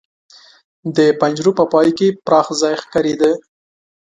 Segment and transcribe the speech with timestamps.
[0.95, 3.31] د پنجرو په پای کې پراخ ځای ښکارېده.